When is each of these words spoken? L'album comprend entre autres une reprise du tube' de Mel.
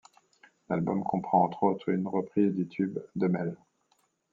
L'album 0.67 1.03
comprend 1.03 1.43
entre 1.43 1.61
autres 1.61 1.89
une 1.89 2.07
reprise 2.07 2.55
du 2.55 2.67
tube' 2.67 2.97
de 3.15 3.27
Mel. 3.27 3.55